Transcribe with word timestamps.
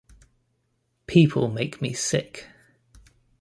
People 1.05 1.47
make 1.47 1.79
me 1.79 1.93
sick. 1.93 2.47